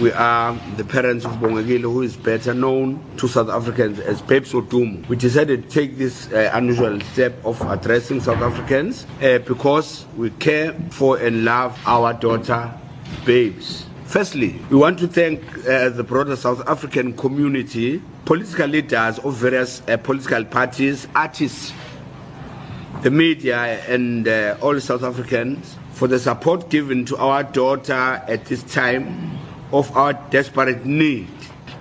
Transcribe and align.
We 0.00 0.12
are 0.12 0.58
the 0.78 0.84
parents 0.84 1.26
of 1.26 1.32
Bongekile, 1.32 1.82
who 1.82 2.00
is 2.00 2.16
better 2.16 2.54
known 2.54 3.04
to 3.18 3.28
South 3.28 3.50
Africans 3.50 4.00
as 4.00 4.22
Babes 4.22 4.50
Wodumo. 4.54 5.06
We 5.08 5.16
decided 5.16 5.64
to 5.64 5.68
take 5.68 5.98
this 5.98 6.32
uh, 6.32 6.50
unusual 6.54 6.98
step 7.12 7.34
of 7.44 7.60
addressing 7.60 8.22
South 8.22 8.40
Africans 8.40 9.04
uh, 9.20 9.40
because 9.40 10.06
we 10.16 10.30
care 10.30 10.72
for 10.88 11.18
and 11.18 11.44
love 11.44 11.78
our 11.84 12.14
daughter, 12.14 12.72
Babes. 13.26 13.84
Firstly, 14.06 14.58
we 14.70 14.78
want 14.78 14.98
to 15.00 15.06
thank 15.06 15.42
uh, 15.68 15.90
the 15.90 16.02
broader 16.02 16.34
South 16.34 16.66
African 16.66 17.14
community, 17.14 18.00
political 18.24 18.68
leaders 18.68 19.18
of 19.18 19.34
various 19.34 19.82
uh, 19.86 19.98
political 19.98 20.46
parties, 20.46 21.08
artists, 21.14 21.74
the 23.02 23.10
media, 23.10 23.84
and 23.86 24.26
uh, 24.26 24.56
all 24.62 24.80
South 24.80 25.02
Africans 25.02 25.76
for 25.92 26.08
the 26.08 26.18
support 26.18 26.70
given 26.70 27.04
to 27.04 27.18
our 27.18 27.42
daughter 27.42 27.92
at 28.26 28.46
this 28.46 28.62
time 28.62 29.29
of 29.72 29.96
our 29.96 30.12
desperate 30.30 30.84
need. 30.84 31.28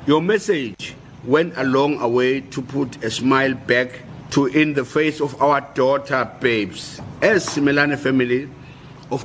Your 0.06 0.22
message 0.22 0.96
went 1.24 1.54
a 1.58 1.64
long 1.64 2.00
way 2.14 2.42
to 2.42 2.62
put 2.62 3.04
a 3.04 3.12
smile 3.12 3.54
back 3.54 4.02
to 4.32 4.46
in 4.46 4.74
the 4.74 4.86
face 4.86 5.20
of 5.20 5.42
our 5.42 5.62
daughter 5.74 6.30
babes. 6.40 7.02
As 7.22 7.46
Melane 7.58 7.98
family, 7.98 8.50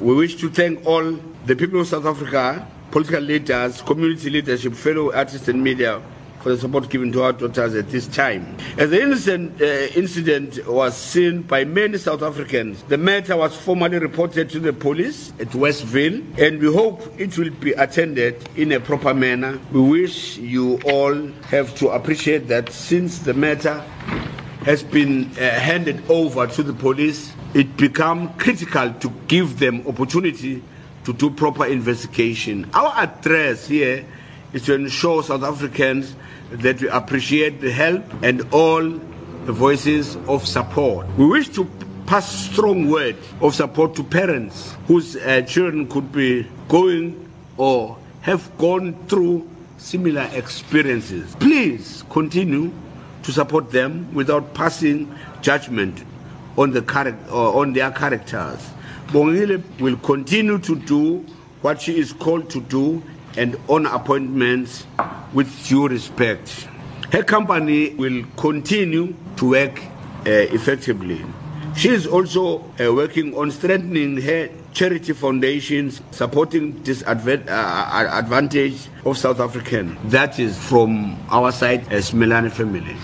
we 0.00 0.14
wish 0.14 0.36
to 0.36 0.48
thank 0.48 0.84
all 0.86 1.19
the 1.46 1.55
people 1.55 1.80
of 1.80 1.88
South 1.88 2.06
Africa, 2.06 2.66
political 2.91 3.20
leaders, 3.20 3.82
community 3.82 4.30
leadership, 4.30 4.74
fellow 4.74 5.12
artists 5.12 5.48
and 5.48 5.62
media 5.62 6.00
for 6.45 6.51
the 6.51 6.59
support 6.59 6.91
given 6.91 7.11
to 7.11 7.23
our 7.23 7.33
daughters 7.33 7.75
at 7.75 7.89
this 7.89 8.07
time. 8.07 8.55
As 8.77 8.91
the 8.91 9.01
incident, 9.01 9.62
uh, 9.62 9.65
incident 9.98 10.69
was 10.69 10.95
seen 10.95 11.41
by 11.41 11.65
many 11.65 11.97
South 11.97 12.23
Africans, 12.23 12.83
the 12.83 12.98
matter 12.98 13.34
was 13.34 13.57
formally 13.57 13.98
reported 13.98 14.51
to 14.51 14.61
the 14.61 14.75
police 14.75 15.33
at 15.41 15.55
Westville, 15.55 16.23
and 16.39 16.61
we 16.61 16.70
hope 16.70 17.19
it 17.19 17.39
will 17.39 17.48
be 17.48 17.73
attended 17.73 18.47
in 18.57 18.73
a 18.73 18.79
proper 18.79 19.15
manner. 19.15 19.59
We 19.73 19.80
wish 19.80 20.37
you 20.37 20.79
all 20.84 21.15
have 21.48 21.75
to 21.77 21.89
appreciate 21.89 22.47
that 22.48 22.69
since 22.69 23.20
the 23.20 23.33
matter 23.33 23.81
has 24.67 24.83
been 24.83 25.31
uh, 25.39 25.48
handed 25.48 26.03
over 26.11 26.47
to 26.47 26.62
the 26.62 26.75
police, 26.75 27.33
it 27.55 27.75
become 27.79 28.34
critical 28.34 28.92
to 28.92 29.08
give 29.29 29.58
them 29.58 29.83
opportunity 29.86 30.62
to 31.05 31.14
do 31.14 31.31
proper 31.31 31.64
investigation. 31.64 32.69
Our 32.75 32.92
address 32.98 33.67
here 33.69 34.05
is 34.55 34.64
to 34.64 34.74
ensure 34.74 35.22
South 35.22 35.42
Africans 35.42 36.14
that 36.50 36.80
we 36.80 36.88
appreciate 36.88 37.60
the 37.60 37.70
help 37.70 38.02
and 38.22 38.42
all 38.52 38.83
the 38.83 39.52
voices 39.52 40.16
of 40.28 40.46
support. 40.46 41.06
We 41.19 41.27
wish 41.27 41.48
to 41.50 41.69
pass 42.06 42.30
strong 42.50 42.88
word 42.88 43.16
of 43.41 43.55
support 43.55 43.94
to 43.96 44.05
parents 44.05 44.74
whose 44.86 45.16
uh, 45.16 45.42
children 45.42 45.88
could 45.88 46.12
be 46.12 46.46
going 46.69 47.30
or 47.56 47.98
have 48.22 48.56
gone 48.56 48.94
through 49.08 49.48
similar 49.77 50.28
experiences. 50.33 51.34
Please 51.36 52.05
continue 52.11 52.72
to 53.22 53.33
support 53.33 53.70
them 53.70 54.12
without 54.14 54.55
passing 54.55 55.12
judgment 55.42 56.05
on 56.56 56.70
the 56.70 56.83
char- 56.83 57.16
or 57.30 57.61
on 57.61 57.72
their 57.72 57.91
characters. 57.91 58.70
Bongile 59.08 59.62
will 59.80 59.96
continue 59.96 60.58
to 60.58 60.77
do 60.77 61.18
what 61.62 61.80
she 61.80 61.98
is 61.98 62.12
called 62.12 62.48
to 62.50 62.61
do 62.61 63.02
and 63.36 63.56
on 63.68 63.86
appointments 63.86 64.86
with 65.32 65.48
due 65.66 65.88
respect. 65.88 66.68
Her 67.12 67.22
company 67.22 67.94
will 67.94 68.24
continue 68.36 69.14
to 69.36 69.50
work 69.50 69.78
uh, 70.27 70.30
effectively. 70.30 71.24
She 71.77 71.88
is 71.88 72.06
also 72.06 72.60
uh, 72.80 72.94
working 72.94 73.36
on 73.36 73.50
strengthening 73.50 74.20
her 74.22 74.48
charity 74.72 75.12
foundations, 75.12 76.00
supporting 76.12 76.72
disadvantage 76.82 77.48
uh, 77.48 79.08
of 79.10 79.18
South 79.18 79.40
African. 79.40 79.96
That 80.08 80.38
is 80.38 80.56
from 80.56 81.16
our 81.30 81.50
side 81.50 81.92
as 81.92 82.12
Melane 82.12 82.50
family. 82.50 82.96